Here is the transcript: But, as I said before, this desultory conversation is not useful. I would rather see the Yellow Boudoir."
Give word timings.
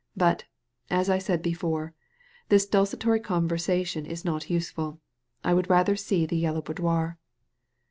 But, 0.17 0.45
as 0.89 1.11
I 1.11 1.19
said 1.19 1.43
before, 1.43 1.93
this 2.49 2.65
desultory 2.65 3.19
conversation 3.19 4.03
is 4.07 4.25
not 4.25 4.49
useful. 4.49 4.99
I 5.43 5.53
would 5.53 5.69
rather 5.69 5.95
see 5.95 6.25
the 6.25 6.37
Yellow 6.37 6.63
Boudoir." 6.63 7.19